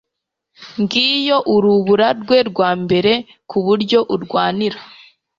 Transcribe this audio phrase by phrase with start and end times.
[0.81, 3.11] ngiyo urubura rwe rwa mbere
[3.49, 4.79] kuburyo arwanira